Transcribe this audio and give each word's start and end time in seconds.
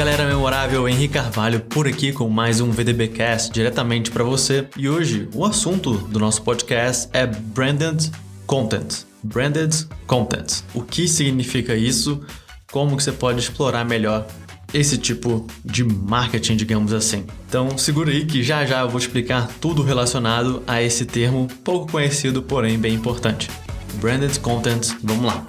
galera 0.00 0.26
memorável, 0.26 0.88
Henrique 0.88 1.12
Carvalho 1.12 1.60
por 1.60 1.86
aqui 1.86 2.10
com 2.10 2.26
mais 2.26 2.58
um 2.58 2.70
VDBcast 2.70 3.52
diretamente 3.52 4.10
para 4.10 4.24
você. 4.24 4.66
E 4.74 4.88
hoje 4.88 5.28
o 5.34 5.44
assunto 5.44 5.92
do 5.92 6.18
nosso 6.18 6.40
podcast 6.40 7.06
é 7.12 7.26
branded 7.26 8.10
content. 8.46 9.04
Branded 9.22 9.86
content. 10.06 10.62
O 10.72 10.80
que 10.80 11.06
significa 11.06 11.76
isso? 11.76 12.18
Como 12.72 12.96
que 12.96 13.02
você 13.02 13.12
pode 13.12 13.40
explorar 13.40 13.84
melhor 13.84 14.26
esse 14.72 14.96
tipo 14.96 15.46
de 15.62 15.84
marketing, 15.84 16.56
digamos 16.56 16.94
assim. 16.94 17.26
Então, 17.46 17.76
segura 17.76 18.10
aí 18.10 18.24
que 18.24 18.42
já 18.42 18.64
já 18.64 18.80
eu 18.80 18.88
vou 18.88 18.98
explicar 18.98 19.48
tudo 19.60 19.82
relacionado 19.82 20.62
a 20.66 20.82
esse 20.82 21.04
termo 21.04 21.46
pouco 21.62 21.92
conhecido, 21.92 22.42
porém 22.42 22.78
bem 22.78 22.94
importante. 22.94 23.50
Branded 24.00 24.40
content, 24.40 24.96
vamos 25.02 25.26
lá. 25.26 25.44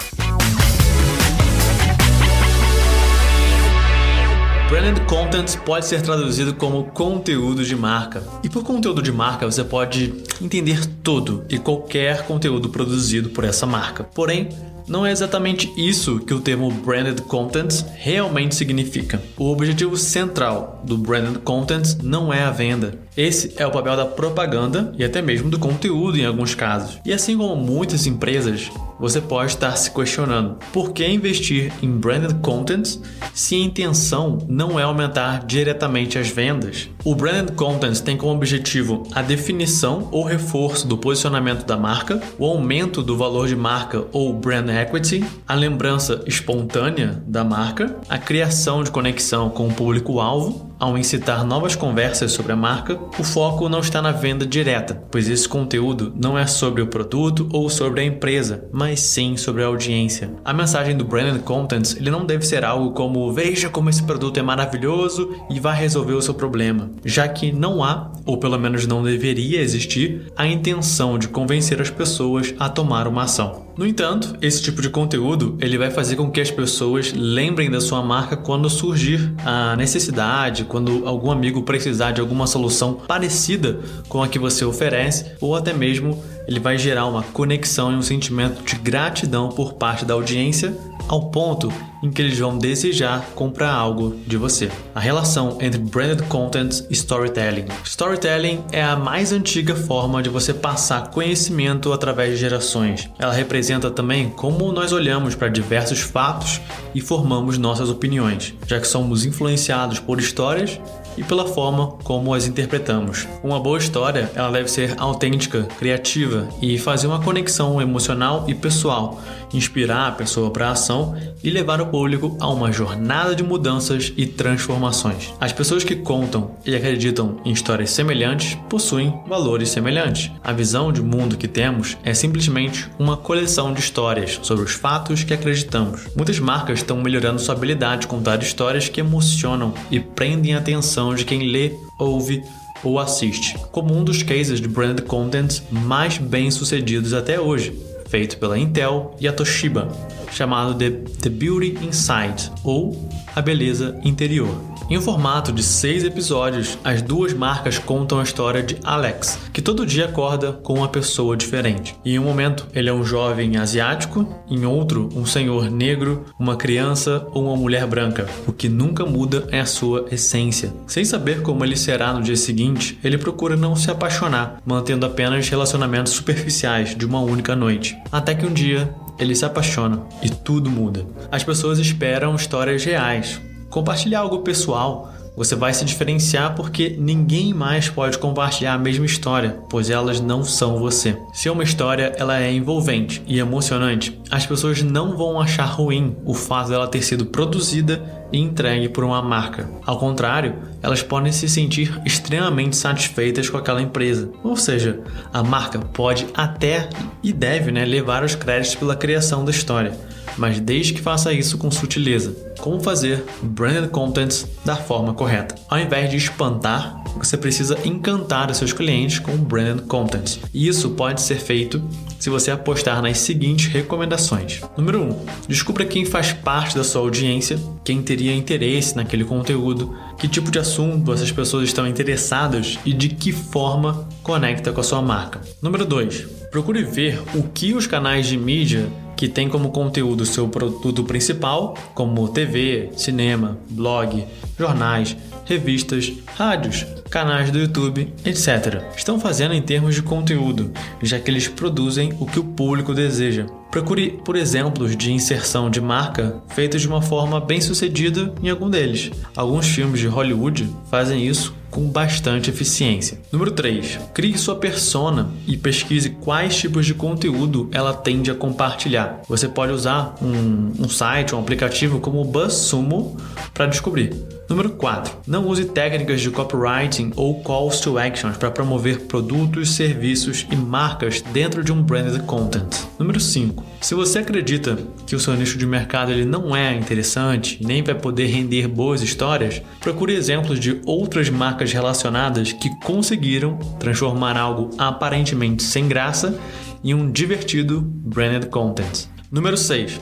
Branded 4.72 5.06
Content 5.06 5.58
pode 5.66 5.86
ser 5.86 6.02
traduzido 6.02 6.54
como 6.54 6.86
conteúdo 6.86 7.62
de 7.62 7.76
marca. 7.76 8.24
E 8.42 8.48
por 8.48 8.64
conteúdo 8.64 9.02
de 9.02 9.12
marca 9.12 9.46
você 9.46 9.66
pode 9.66 10.14
entender 10.42 10.86
todo 11.04 11.44
e 11.50 11.60
qualquer 11.60 12.26
conteúdo 12.26 12.70
produzido 12.70 13.32
por 13.32 13.44
essa 13.44 13.66
marca. 13.66 14.06
Porém, 14.06 14.48
não 14.88 15.06
é 15.06 15.12
exatamente 15.12 15.72
isso 15.76 16.20
que 16.20 16.34
o 16.34 16.40
termo 16.40 16.72
branded 16.72 17.22
content 17.24 17.84
realmente 17.96 18.56
significa. 18.56 19.22
O 19.38 19.52
objetivo 19.52 19.98
central 19.98 20.82
do 20.86 20.98
branded 20.98 21.40
content 21.40 21.98
não 22.02 22.34
é 22.34 22.44
a 22.44 22.52
venda. 22.52 22.98
Esse 23.16 23.54
é 23.58 23.68
o 23.68 23.72
papel 23.72 23.98
da 23.98 24.06
propaganda 24.06 24.94
e 24.98 25.04
até 25.04 25.22
mesmo 25.22 25.50
do 25.50 25.60
conteúdo 25.60 26.18
em 26.18 26.26
alguns 26.26 26.56
casos. 26.56 26.98
E 27.06 27.12
assim 27.12 27.38
como 27.38 27.58
muitas 27.58 28.08
empresas, 28.08 28.72
você 29.02 29.20
pode 29.20 29.52
estar 29.52 29.76
se 29.76 29.90
questionando 29.90 30.58
por 30.72 30.94
que 30.94 31.06
investir 31.06 31.74
em 31.82 31.90
branded 31.90 32.36
content 32.42 33.00
se 33.34 33.56
a 33.56 33.60
intenção 33.66 34.38
não 34.48 34.80
é 34.80 34.84
aumentar 34.84 35.44
diretamente 35.46 36.20
as 36.20 36.30
vendas. 36.30 36.88
O 37.04 37.16
branded 37.16 37.56
content 37.56 38.00
tem 38.02 38.16
como 38.16 38.34
objetivo 38.34 39.02
a 39.14 39.24
definição 39.24 40.08
ou 40.12 40.24
reforço 40.24 40.88
do 40.88 40.98
posicionamento 40.98 41.66
da 41.66 41.76
marca, 41.76 42.22
o 42.38 42.46
aumento 42.46 43.02
do 43.02 43.18
valor 43.18 43.48
de 43.48 43.56
marca 43.56 44.06
ou 44.12 44.32
brand 44.34 44.70
equity, 44.70 45.26
a 45.48 45.56
lembrança 45.56 46.24
espontânea 46.28 47.24
da 47.26 47.44
marca, 47.44 47.98
a 48.08 48.20
criação 48.20 48.84
de 48.84 48.92
conexão 48.92 49.50
com 49.50 49.68
o 49.68 49.74
público-alvo, 49.74 50.71
ao 50.82 50.98
incitar 50.98 51.46
novas 51.46 51.76
conversas 51.76 52.32
sobre 52.32 52.54
a 52.54 52.56
marca, 52.56 53.00
o 53.20 53.24
foco 53.24 53.70
não 53.70 53.82
está 53.82 54.02
na 54.02 54.12
venda 54.12 54.48
direta, 54.48 55.00
pois 55.12 55.30
esse 55.30 55.48
conteúdo 55.48 56.12
não 56.20 56.36
é 56.36 56.48
sobre 56.48 56.82
o 56.82 56.88
produto 56.88 57.48
ou 57.54 57.70
sobre 57.70 58.02
a 58.02 58.04
empresa, 58.04 58.66
mas 58.72 59.00
sim 59.00 59.38
sobre 59.38 59.64
a 59.64 59.68
audiência. 59.68 60.34
A 60.44 60.52
mensagem 60.52 60.98
do 60.98 61.06
branded 61.06 61.44
content 61.44 61.96
ele 61.98 62.10
não 62.10 62.26
deve 62.26 62.44
ser 62.48 62.66
algo 62.66 62.94
como 62.94 63.32
veja 63.32 63.70
como 63.70 63.92
esse 63.92 64.02
produto 64.02 64.40
é 64.40 64.42
maravilhoso 64.42 65.36
e 65.52 65.60
vai 65.60 65.78
resolver 65.78 66.14
o 66.14 66.22
seu 66.22 66.34
problema, 66.34 66.90
já 67.06 67.28
que 67.28 67.52
não 67.52 67.84
há, 67.84 68.12
ou 68.26 68.40
pelo 68.40 68.58
menos 68.58 68.88
não 68.88 69.04
deveria 69.04 69.62
existir, 69.62 70.32
a 70.36 70.48
intenção 70.48 71.20
de 71.20 71.28
convencer 71.28 71.80
as 71.80 71.92
pessoas 71.92 72.56
a 72.58 72.68
tomar 72.68 73.08
uma 73.08 73.24
ação. 73.24 73.68
No 73.78 73.88
entanto, 73.88 74.36
esse 74.42 74.62
tipo 74.62 74.82
de 74.82 74.90
conteúdo 74.90 75.58
ele 75.62 75.78
vai 75.78 75.90
fazer 75.90 76.16
com 76.16 76.30
que 76.30 76.42
as 76.42 76.52
pessoas 76.52 77.14
lembrem 77.14 77.70
da 77.70 77.80
sua 77.80 78.02
marca 78.02 78.36
quando 78.36 78.70
surgir 78.70 79.34
a 79.46 79.76
necessidade, 79.76 80.66
quando 80.66 81.08
algum 81.08 81.32
amigo 81.32 81.64
precisar 81.64 82.12
de 82.12 82.22
alguma 82.22 82.46
solução 82.48 82.94
parecida 82.94 83.80
com 84.10 84.22
a 84.22 84.28
que 84.28 84.38
você 84.38 84.66
oferece, 84.66 85.32
ou 85.40 85.56
até 85.56 85.74
mesmo 85.74 86.22
ele 86.48 86.60
vai 86.60 86.78
gerar 86.78 87.06
uma 87.06 87.24
conexão 87.24 87.92
e 87.92 87.96
um 87.96 88.02
sentimento 88.02 88.62
de 88.64 88.76
gratidão 88.76 89.50
por 89.50 89.74
parte 89.74 90.04
da 90.04 90.14
audiência 90.14 90.76
ao 91.12 91.30
ponto 91.30 91.72
em 92.02 92.10
que 92.10 92.22
eles 92.22 92.40
vão 92.40 92.58
desejar 92.58 93.22
comprar 93.36 93.72
algo 93.72 94.16
de 94.26 94.38
você. 94.38 94.72
A 94.96 95.00
relação 95.00 95.58
entre 95.60 95.78
branded 95.78 96.26
content 96.28 96.86
e 96.90 96.94
storytelling. 96.94 97.66
Storytelling 97.84 98.64
é 98.72 98.82
a 98.82 98.96
mais 98.96 99.34
antiga 99.34 99.76
forma 99.76 100.24
de 100.24 100.30
você 100.30 100.54
passar 100.54 101.10
conhecimento 101.10 101.92
através 101.92 102.32
de 102.32 102.38
gerações. 102.38 103.10
Ela 103.20 103.34
representa 103.34 103.92
também 103.92 104.30
como 104.30 104.72
nós 104.72 104.94
olhamos 104.94 105.36
para 105.36 105.50
diversos 105.50 106.00
fatos 106.00 106.62
e 106.96 107.02
formamos 107.02 107.58
nossas 107.58 107.90
opiniões, 107.90 108.54
já 108.66 108.80
que 108.80 108.88
somos 108.88 109.26
influenciados 109.26 110.00
por 110.00 110.18
histórias 110.18 110.80
e 111.18 111.24
pela 111.24 111.48
forma 111.48 111.94
como 112.04 112.34
as 112.34 112.48
interpretamos. 112.48 113.28
Uma 113.44 113.60
boa 113.60 113.78
história, 113.78 114.32
ela 114.36 114.52
deve 114.52 114.70
ser 114.70 114.96
autêntica, 114.98 115.64
criativa 115.78 116.48
e 116.62 116.78
fazer 116.78 117.08
uma 117.08 117.22
conexão 117.22 117.82
emocional 117.82 118.46
e 118.48 118.54
pessoal, 118.54 119.20
inspirar 119.54 120.08
a 120.08 120.12
pessoa 120.12 120.50
para 120.52 120.70
a 120.70 120.72
ação 120.72 121.16
e 121.44 121.50
levar 121.50 121.82
o 121.82 121.88
público 121.88 122.38
a 122.40 122.50
uma 122.50 122.72
jornada 122.72 123.36
de 123.36 123.44
mudanças 123.44 124.14
e 124.16 124.26
transformações. 124.26 125.34
As 125.40 125.52
pessoas 125.52 125.84
que 125.84 125.96
contam 125.96 126.52
e 126.66 126.76
acreditam 126.76 127.38
em 127.44 127.52
histórias 127.52 127.92
semelhantes 127.92 128.58
possuem 128.70 129.14
valores 129.28 129.70
semelhantes. 129.70 130.32
A 130.44 130.54
visão 130.54 130.92
de 130.92 131.02
mundo 131.02 131.38
que 131.38 131.48
temos 131.48 131.98
é 132.04 132.14
simplesmente 132.14 132.90
uma 132.98 133.18
coleção 133.18 133.74
de 133.74 133.80
histórias 133.80 134.40
sobre 134.42 134.64
os 134.64 134.74
fatos 134.74 135.24
que 135.24 135.34
acreditamos. 135.34 136.08
Muitas 136.16 136.40
marcas 136.40 136.80
estão 136.80 137.02
melhorando 137.02 137.40
sua 137.42 137.56
habilidade 137.56 138.02
de 138.02 138.08
contar 138.08 138.42
histórias 138.42 138.88
que 138.88 139.00
emocionam 139.00 139.74
e 139.90 140.00
prendem 140.00 140.56
a 140.56 140.60
atenção 140.60 141.01
de 141.16 141.26
quem 141.26 141.48
lê, 141.48 141.74
ouve 141.98 142.44
ou 142.84 143.00
assiste, 143.00 143.58
como 143.72 143.96
um 143.96 144.04
dos 144.04 144.24
cases 144.24 144.60
de 144.60 144.68
brand 144.68 145.00
content 145.02 145.62
mais 145.72 146.18
bem 146.18 146.50
sucedidos 146.50 147.14
até 147.14 147.40
hoje, 147.40 147.74
feito 148.08 148.38
pela 148.38 148.58
Intel 148.58 149.16
e 149.20 149.28
a 149.28 149.34
Toshiba 149.34 149.90
chamado 150.32 150.74
de 150.74 150.92
The 150.92 151.30
Beauty 151.30 151.78
Inside 151.86 152.52
ou 152.64 153.10
A 153.36 153.42
Beleza 153.42 154.00
Interior. 154.04 154.71
Em 154.92 154.98
um 154.98 155.02
formato 155.02 155.54
de 155.54 155.64
seis 155.64 156.04
episódios, 156.04 156.78
as 156.84 157.02
duas 157.02 157.34
marcas 157.34 157.80
contam 157.80 158.20
a 158.20 158.24
história 158.24 158.62
de 158.62 158.76
Alex, 158.84 159.40
que 159.54 159.62
todo 159.62 159.86
dia 159.86 160.04
acorda 160.04 160.52
com 160.52 160.74
uma 160.74 160.90
pessoa 160.90 161.38
diferente. 161.38 161.96
Em 162.04 162.20
um 162.20 162.26
momento, 162.26 162.68
ele 162.74 162.90
é 162.90 162.94
um 162.94 163.02
jovem 163.02 163.56
asiático, 163.56 164.28
em 164.50 164.66
outro, 164.66 165.08
um 165.16 165.26
senhor 165.26 165.72
negro, 165.72 166.26
uma 166.38 166.58
criança 166.58 167.26
ou 167.32 167.46
uma 167.46 167.56
mulher 167.56 167.88
branca. 167.88 168.28
O 168.46 168.52
que 168.52 168.68
nunca 168.68 169.06
muda 169.06 169.48
é 169.50 169.62
a 169.62 169.66
sua 169.66 170.08
essência. 170.12 170.74
Sem 170.86 171.06
saber 171.06 171.42
como 171.42 171.64
ele 171.64 171.78
será 171.78 172.12
no 172.12 172.22
dia 172.22 172.36
seguinte, 172.36 173.00
ele 173.02 173.18
procura 173.18 173.56
não 173.56 173.78
se 173.78 173.90
apaixonar, 173.90 174.62
mantendo 174.66 175.06
apenas 175.06 175.48
relacionamentos 175.48 176.12
superficiais 176.12 176.94
de 176.94 177.06
uma 177.06 177.22
única 177.22 177.56
noite. 177.56 177.98
Até 178.12 178.36
que 178.36 178.46
um 178.46 178.52
dia 178.52 178.94
ele 179.18 179.36
se 179.36 179.46
apaixona 179.46 180.02
e 180.22 180.30
tudo 180.30 180.70
muda. 180.70 181.06
As 181.32 181.46
pessoas 181.46 181.80
esperam 181.80 182.36
histórias 182.36 182.84
reais. 182.84 183.40
Compartilhar 183.72 184.20
algo 184.20 184.40
pessoal, 184.40 185.14
você 185.36 185.56
vai 185.56 185.74
se 185.74 185.86
diferenciar 185.86 186.56
porque 186.56 186.90
ninguém 187.00 187.54
mais 187.54 187.90
pode 187.90 188.18
compartilhar 188.18 188.74
a 188.74 188.78
mesma 188.78 189.06
história, 189.06 189.58
pois 189.70 189.90
elas 189.90 190.20
não 190.20 190.44
são 190.44 190.78
você. 190.78 191.18
Se 191.32 191.50
uma 191.50 191.64
história 191.64 192.14
ela 192.18 192.42
é 192.42 192.52
envolvente 192.52 193.24
e 193.26 193.40
emocionante, 193.40 194.20
as 194.30 194.46
pessoas 194.46 194.84
não 194.84 195.16
vão 195.16 195.40
achar 195.40 195.64
ruim 195.64 196.18
o 196.26 196.34
fato 196.34 196.70
dela 196.70 196.86
ter 196.86 197.02
sido 197.02 197.26
produzida 197.26 198.04
e 198.32 198.40
entregue 198.40 198.90
por 198.90 199.04
uma 199.04 199.22
marca. 199.22 199.70
Ao 199.86 199.98
contrário, 199.98 200.56
elas 200.82 201.04
podem 201.04 201.32
se 201.32 201.48
sentir 201.50 202.00
extremamente 202.06 202.76
satisfeitas 202.76 203.50
com 203.50 203.58
aquela 203.58 203.82
empresa. 203.82 204.30
Ou 204.44 204.56
seja, 204.56 205.00
a 205.34 205.44
marca 205.44 205.80
pode 205.80 206.28
até 206.34 206.90
e 207.22 207.32
deve 207.32 207.72
né, 207.72 207.86
levar 207.86 208.24
os 208.24 208.36
créditos 208.36 208.76
pela 208.76 208.96
criação 208.96 209.44
da 209.46 209.52
história, 209.52 209.94
mas 210.38 210.60
desde 210.60 210.94
que 210.94 211.02
faça 211.02 211.34
isso 211.34 211.58
com 211.58 211.70
sutileza. 211.70 212.36
Como 212.60 212.80
fazer 212.80 213.24
branded 213.42 213.90
content 213.90 214.46
da 214.64 214.76
forma 214.76 215.14
correta? 215.14 215.56
Ao 215.70 215.80
invés 215.80 216.10
de 216.10 216.18
espantar, 216.18 217.02
você 217.18 217.38
precisa 217.38 217.78
encantar 217.84 218.50
os 218.50 218.58
seus 218.58 218.74
clientes 218.74 219.20
com 219.20 219.36
branded 219.38 219.86
content. 219.88 220.38
E 220.54 220.68
isso 220.68 220.92
pode 220.92 221.22
ser 221.22 221.38
feito 221.38 221.82
se 222.22 222.30
você 222.30 222.52
apostar 222.52 223.02
nas 223.02 223.18
seguintes 223.18 223.66
recomendações. 223.66 224.62
Número 224.78 225.02
1. 225.02 225.10
Um, 225.10 225.26
descubra 225.48 225.84
quem 225.84 226.06
faz 226.06 226.32
parte 226.32 226.78
da 226.78 226.84
sua 226.84 227.02
audiência, 227.02 227.60
quem 227.84 228.00
teria 228.04 228.36
interesse 228.36 228.96
naquele 228.96 229.26
conteúdo, 229.26 229.98
que 230.20 230.28
tipo 230.28 230.52
de 230.52 230.60
assunto 230.60 231.12
essas 231.12 231.32
pessoas 231.32 231.64
estão 231.64 231.88
interessadas 231.88 232.78
e 232.86 232.94
de 232.94 233.10
que 233.10 233.32
forma 233.32 234.08
conecta 234.22 234.72
com 234.72 234.80
a 234.80 234.84
sua 234.84 235.02
marca. 235.02 235.42
Número 235.60 235.84
2. 235.84 236.28
Procure 236.52 236.84
ver 236.84 237.20
o 237.34 237.42
que 237.42 237.74
os 237.74 237.88
canais 237.88 238.28
de 238.28 238.38
mídia 238.38 238.88
que 239.22 239.28
tem 239.28 239.48
como 239.48 239.70
conteúdo 239.70 240.26
seu 240.26 240.48
produto 240.48 241.04
principal, 241.04 241.76
como 241.94 242.28
TV, 242.30 242.90
cinema, 242.98 243.56
blog, 243.70 244.26
jornais, 244.58 245.16
revistas, 245.46 246.12
rádios, 246.36 246.88
canais 247.08 247.52
do 247.52 247.60
YouTube, 247.60 248.12
etc. 248.26 248.82
Estão 248.98 249.20
fazendo 249.20 249.54
em 249.54 249.62
termos 249.62 249.94
de 249.94 250.02
conteúdo, 250.02 250.72
já 251.04 251.20
que 251.20 251.30
eles 251.30 251.48
produzem 251.48 252.12
o 252.20 252.26
que 252.26 252.40
o 252.40 252.44
público 252.44 252.96
deseja. 252.96 253.46
Procure 253.70 254.20
por 254.26 254.36
exemplos 254.36 254.98
de 254.98 255.14
inserção 255.14 255.70
de 255.70 255.80
marca 255.80 256.42
feitos 256.56 256.82
de 256.82 256.88
uma 256.88 257.04
forma 257.04 257.40
bem 257.40 257.62
sucedida 257.62 258.34
em 258.42 258.50
algum 258.50 258.72
deles. 258.72 259.12
Alguns 259.36 259.68
filmes 259.68 260.00
de 260.00 260.08
Hollywood 260.08 260.68
fazem 260.90 261.28
isso 261.28 261.54
com 261.72 261.88
bastante 261.88 262.50
eficiência. 262.50 263.18
Número 263.32 263.52
3. 263.52 263.98
Crie 264.14 264.38
sua 264.38 264.58
persona 264.58 265.32
e 265.48 265.58
pesquise 265.58 266.10
quais 266.10 266.58
tipos 266.58 266.86
de 266.86 266.94
conteúdo 266.94 267.70
ela 267.72 267.94
tende 267.94 268.30
a 268.30 268.36
compartilhar. 268.36 269.22
Você 269.28 269.48
pode 269.48 269.72
usar 269.72 270.16
um, 270.22 270.74
um 270.78 270.90
site, 270.90 271.34
um 271.34 271.40
aplicativo 271.40 272.00
como 272.00 272.22
o 272.22 272.26
BuzzSumo 272.26 273.18
para 273.54 273.66
descobrir. 273.66 274.14
Número 274.52 274.72
4. 274.72 275.20
Não 275.26 275.48
use 275.48 275.64
técnicas 275.64 276.20
de 276.20 276.30
copywriting 276.30 277.14
ou 277.16 277.42
calls 277.42 277.80
to 277.80 277.98
actions 277.98 278.36
para 278.36 278.52
promover 278.52 279.00
produtos, 279.04 279.72
serviços 279.72 280.46
e 280.52 280.58
marcas 280.58 281.22
dentro 281.22 281.64
de 281.64 281.72
um 281.72 281.82
branded 281.82 282.22
content. 282.24 282.68
Número 283.00 283.18
5. 283.18 283.64
Se 283.80 283.96
você 283.96 284.20
acredita 284.20 284.78
que 285.08 285.16
o 285.16 285.20
seu 285.22 285.34
nicho 285.36 285.58
de 285.58 285.66
mercado 285.66 286.12
ele 286.12 286.26
não 286.26 286.54
é 286.54 286.76
interessante, 286.76 287.60
nem 287.66 287.82
vai 287.82 287.96
poder 287.96 288.26
render 288.26 288.68
boas 288.68 289.02
histórias, 289.02 289.62
procure 289.80 290.14
exemplos 290.14 290.60
de 290.60 290.82
outras 290.86 291.30
marcas 291.30 291.61
relacionadas 291.70 292.54
que 292.54 292.70
conseguiram 292.80 293.58
transformar 293.80 294.38
algo 294.38 294.70
aparentemente 294.78 295.64
sem 295.64 295.88
graça 295.88 296.40
em 296.84 296.94
um 296.94 297.12
divertido 297.12 297.82
branded 297.82 298.48
content. 298.48 299.08
Número 299.32 299.56
6. 299.56 300.00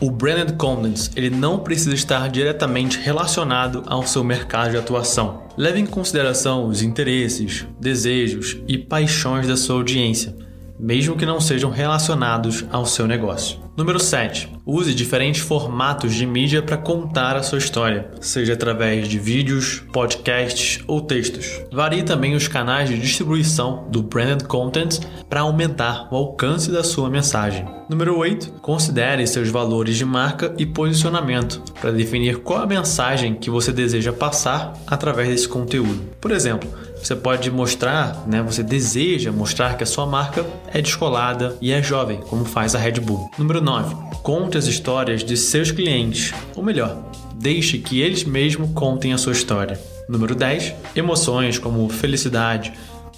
O 0.00 0.10
branded 0.10 0.56
content 0.56 1.10
ele 1.14 1.30
não 1.30 1.58
precisa 1.60 1.94
estar 1.94 2.28
diretamente 2.28 2.98
relacionado 2.98 3.84
ao 3.86 4.06
seu 4.06 4.24
mercado 4.24 4.72
de 4.72 4.76
atuação. 4.76 5.42
Leve 5.56 5.78
em 5.78 5.86
consideração 5.86 6.66
os 6.66 6.82
interesses, 6.82 7.66
desejos 7.78 8.58
e 8.66 8.78
paixões 8.78 9.46
da 9.46 9.56
sua 9.56 9.76
audiência, 9.76 10.34
mesmo 10.78 11.16
que 11.16 11.26
não 11.26 11.40
sejam 11.40 11.70
relacionados 11.70 12.64
ao 12.72 12.86
seu 12.86 13.06
negócio. 13.06 13.61
Número 13.74 13.98
7. 13.98 14.50
Use 14.66 14.94
diferentes 14.94 15.40
formatos 15.40 16.12
de 16.12 16.26
mídia 16.26 16.60
para 16.62 16.76
contar 16.76 17.36
a 17.36 17.42
sua 17.42 17.56
história, 17.56 18.10
seja 18.20 18.52
através 18.52 19.08
de 19.08 19.18
vídeos, 19.18 19.82
podcasts 19.90 20.84
ou 20.86 21.00
textos. 21.00 21.58
Varie 21.72 22.02
também 22.02 22.34
os 22.34 22.46
canais 22.46 22.90
de 22.90 22.98
distribuição 22.98 23.88
do 23.90 24.02
branded 24.02 24.46
content 24.46 25.00
para 25.28 25.40
aumentar 25.40 26.06
o 26.12 26.16
alcance 26.16 26.70
da 26.70 26.84
sua 26.84 27.08
mensagem. 27.08 27.66
Número 27.88 28.16
8. 28.18 28.60
Considere 28.60 29.26
seus 29.26 29.48
valores 29.48 29.96
de 29.96 30.04
marca 30.04 30.54
e 30.58 30.66
posicionamento 30.66 31.62
para 31.80 31.92
definir 31.92 32.40
qual 32.40 32.60
a 32.60 32.66
mensagem 32.66 33.34
que 33.34 33.48
você 33.48 33.72
deseja 33.72 34.12
passar 34.12 34.74
através 34.86 35.28
desse 35.30 35.48
conteúdo. 35.48 36.10
Por 36.20 36.30
exemplo, 36.30 36.70
você 37.02 37.16
pode 37.16 37.50
mostrar, 37.50 38.24
né, 38.28 38.40
você 38.42 38.62
deseja 38.62 39.32
mostrar 39.32 39.76
que 39.76 39.82
a 39.82 39.86
sua 39.86 40.06
marca 40.06 40.46
é 40.72 40.80
descolada 40.80 41.56
e 41.60 41.72
é 41.72 41.82
jovem, 41.82 42.20
como 42.28 42.44
faz 42.44 42.76
a 42.76 42.78
Red 42.78 43.00
Bull. 43.00 43.28
Número 43.36 43.60
9. 43.60 43.96
Conte 44.22 44.56
as 44.56 44.66
histórias 44.66 45.24
de 45.24 45.36
seus 45.36 45.72
clientes, 45.72 46.32
ou 46.54 46.62
melhor, 46.62 46.96
deixe 47.34 47.78
que 47.78 48.00
eles 48.00 48.22
mesmos 48.22 48.70
contem 48.72 49.12
a 49.12 49.18
sua 49.18 49.32
história. 49.32 49.80
Número 50.08 50.34
10. 50.34 50.74
Emoções 50.94 51.58
como 51.58 51.88
felicidade, 51.88 52.72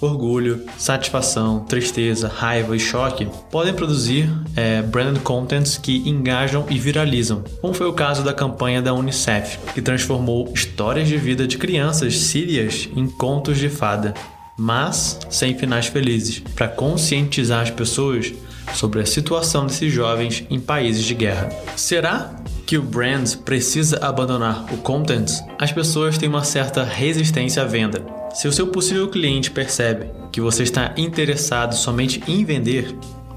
orgulho, 0.05 0.63
satisfação, 0.77 1.59
tristeza, 1.59 2.27
raiva 2.27 2.75
e 2.75 2.79
choque 2.79 3.27
podem 3.51 3.73
produzir 3.73 4.29
é, 4.55 4.83
contents 5.23 5.77
que 5.77 6.07
engajam 6.07 6.65
e 6.69 6.77
viralizam, 6.77 7.43
como 7.61 7.73
foi 7.73 7.87
o 7.87 7.93
caso 7.93 8.23
da 8.23 8.33
campanha 8.33 8.81
da 8.81 8.93
Unicef, 8.93 9.57
que 9.73 9.81
transformou 9.81 10.51
histórias 10.53 11.07
de 11.07 11.17
vida 11.17 11.47
de 11.47 11.57
crianças 11.57 12.17
sírias 12.17 12.89
em 12.95 13.07
contos 13.07 13.57
de 13.57 13.69
fada, 13.69 14.13
mas 14.57 15.19
sem 15.29 15.57
finais 15.57 15.87
felizes, 15.87 16.39
para 16.55 16.67
conscientizar 16.67 17.61
as 17.61 17.69
pessoas 17.69 18.33
sobre 18.73 19.01
a 19.01 19.05
situação 19.05 19.65
desses 19.65 19.91
jovens 19.91 20.43
em 20.49 20.59
países 20.59 21.03
de 21.03 21.13
guerra. 21.13 21.49
Será 21.75 22.35
que 22.65 22.77
o 22.77 22.81
brand 22.81 23.35
precisa 23.37 23.99
abandonar 24.01 24.65
o 24.73 24.77
content? 24.77 25.31
As 25.59 25.71
pessoas 25.71 26.17
têm 26.17 26.27
uma 26.27 26.43
certa 26.43 26.83
resistência 26.83 27.61
à 27.61 27.65
venda 27.65 28.24
se 28.35 28.49
o 28.49 28.51
seu 28.51 28.67
possível 28.67 29.07
cliente 29.07 29.49
percebe 29.49 30.07
que 30.29 30.41
você 30.41 30.63
está 30.63 30.93
interessado 30.97 31.73
somente 31.73 32.21
em 32.27 32.43
vender, 32.43 32.93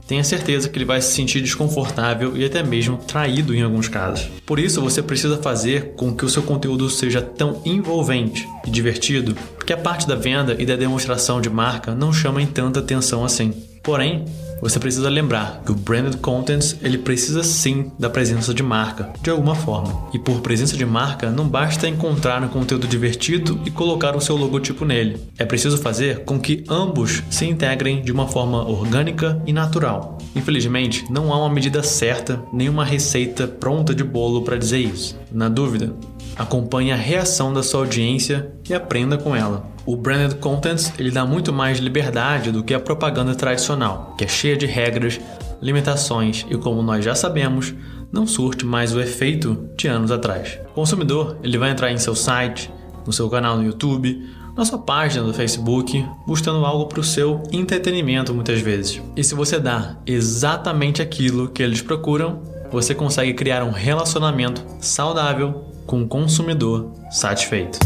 tenha 0.09 0.25
certeza 0.25 0.69
que 0.69 0.77
ele 0.77 0.85
vai 0.85 1.01
se 1.01 1.13
sentir 1.13 1.41
desconfortável 1.41 2.37
e 2.37 2.45
até 2.45 2.65
mesmo 2.65 2.97
traído 2.97 3.55
em 3.55 3.63
alguns 3.63 3.87
casos. 3.87 4.29
Por 4.45 4.59
isso, 4.59 4.81
você 4.81 5.01
precisa 5.01 5.37
fazer 5.37 5.95
com 5.97 6.13
que 6.13 6.25
o 6.25 6.29
seu 6.29 6.43
conteúdo 6.43 6.91
seja 6.91 7.23
tão 7.23 7.63
envolvente 7.65 8.45
e 8.67 8.71
divertido, 8.71 9.37
porque 9.57 9.73
a 9.73 9.77
parte 9.77 10.09
da 10.09 10.17
venda 10.17 10.57
e 10.59 10.67
da 10.67 10.75
demonstração 10.75 11.41
de 11.41 11.49
marca 11.49 11.95
não 11.95 12.13
chamam 12.13 12.45
tanta 12.47 12.81
atenção 12.81 13.25
assim. 13.25 13.55
Porém, 13.85 14.25
você 14.61 14.79
precisa 14.79 15.09
lembrar 15.09 15.63
que 15.65 15.73
o 15.73 15.75
branded 15.75 16.17
content 16.19 16.77
ele 16.83 16.99
precisa 16.99 17.43
sim 17.43 17.91
da 17.99 18.11
presença 18.11 18.53
de 18.53 18.63
marca, 18.63 19.11
de 19.23 19.31
alguma 19.31 19.55
forma. 19.55 20.09
E 20.13 20.19
por 20.19 20.41
presença 20.41 20.77
de 20.77 20.85
marca, 20.85 21.31
não 21.31 21.49
basta 21.49 21.89
encontrar 21.89 22.43
um 22.43 22.49
conteúdo 22.49 22.87
divertido 22.87 23.61
e 23.65 23.71
colocar 23.71 24.17
o 24.17 24.21
seu 24.21 24.37
logotipo 24.37 24.85
nele. 24.85 25.21
É 25.39 25.45
preciso 25.45 25.79
fazer 25.79 26.25
com 26.25 26.39
que 26.41 26.65
ambos 26.69 27.23
se 27.31 27.47
integrem 27.47 28.03
de 28.03 28.13
uma 28.13 28.29
forma 28.29 28.67
orgânica 28.69 29.41
e 29.47 29.53
natural. 29.53 30.19
Infelizmente, 30.35 31.05
não 31.11 31.33
há 31.33 31.39
uma 31.39 31.53
medida 31.53 31.83
certa 31.83 32.43
nem 32.53 32.69
uma 32.69 32.85
receita 32.85 33.47
pronta 33.47 33.95
de 33.95 34.05
bolo 34.05 34.43
para 34.43 34.59
dizer 34.59 34.79
isso. 34.79 35.19
Na 35.33 35.49
dúvida, 35.49 35.95
acompanhe 36.37 36.93
a 36.93 36.97
reação 36.97 37.53
da 37.53 37.63
sua 37.63 37.81
audiência 37.81 38.53
e 38.69 38.75
aprenda 38.75 39.19
com 39.19 39.35
ela. 39.35 39.78
O 39.89 39.97
branded 39.97 40.35
content 40.35 40.93
ele 40.99 41.11
dá 41.11 41.25
muito 41.25 41.51
mais 41.51 41.79
liberdade 41.79 42.53
do 42.53 42.63
que 42.63 42.75
a 42.75 42.79
propaganda 42.79 43.35
tradicional, 43.35 44.15
que 44.19 44.25
é 44.25 44.29
cheia 44.29 44.55
de 44.55 44.67
regras, 44.67 45.19
limitações 45.63 46.45
e, 46.51 46.59
como 46.59 46.83
nós 46.83 47.03
já 47.03 47.15
sabemos, 47.15 47.73
não 48.13 48.27
surte 48.27 48.67
mais 48.67 48.95
o 48.95 49.01
efeito 49.01 49.71
de 49.79 49.89
anos 49.89 50.11
atrás. 50.11 50.59
O 50.73 50.75
consumidor 50.75 51.39
ele 51.43 51.57
vai 51.57 51.71
entrar 51.71 51.91
em 51.91 51.97
seu 51.97 52.15
site, 52.15 52.71
no 53.07 53.15
seu 53.15 53.31
canal 53.31 53.57
no 53.57 53.65
YouTube, 53.65 54.29
na 54.55 54.63
sua 54.63 54.79
página 54.79 55.25
do 55.25 55.33
Facebook, 55.33 56.05
buscando 56.27 56.67
algo 56.67 56.85
para 56.85 57.01
o 57.01 57.05
seu 57.05 57.43
entretenimento 57.51 58.35
muitas 58.35 58.61
vezes. 58.61 59.01
E 59.17 59.25
se 59.25 59.35
você 59.35 59.59
dá 59.59 59.97
exatamente 60.05 61.01
aquilo 61.01 61.49
que 61.49 61.63
eles 61.63 61.81
procuram, 61.81 62.43
você 62.71 62.95
consegue 62.95 63.33
criar 63.33 63.65
um 63.65 63.71
relacionamento 63.71 64.63
saudável 64.83 65.65
com 65.87 66.03
o 66.03 66.07
consumidor 66.07 66.93
satisfeito. 67.11 67.79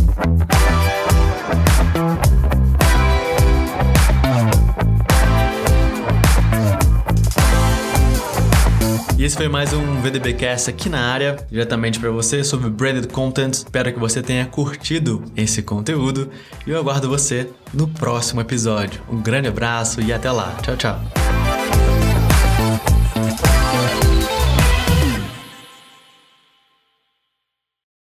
E 9.23 9.25
esse 9.25 9.37
foi 9.37 9.47
mais 9.47 9.73
um 9.73 10.01
VDBcast 10.01 10.69
aqui 10.69 10.89
na 10.89 10.99
área, 10.99 11.37
diretamente 11.49 12.01
para 12.01 12.11
você 12.11 12.43
sobre 12.43 12.69
branded 12.69 13.07
content. 13.07 13.55
Espero 13.55 13.93
que 13.93 14.01
você 14.01 14.21
tenha 14.21 14.45
curtido 14.47 15.23
esse 15.37 15.63
conteúdo 15.63 16.29
e 16.67 16.71
eu 16.73 16.77
aguardo 16.77 17.09
você 17.09 17.49
no 17.73 17.87
próximo 17.87 18.41
episódio. 18.41 19.01
Um 19.09 19.23
grande 19.23 19.47
abraço 19.47 20.01
e 20.01 20.13
até 20.13 20.29
lá. 20.29 20.57
Tchau, 20.61 20.77
tchau. 20.77 21.22